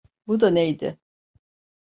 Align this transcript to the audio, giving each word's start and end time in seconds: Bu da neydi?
Bu 0.27 0.39
da 0.39 0.49
neydi? 0.49 0.97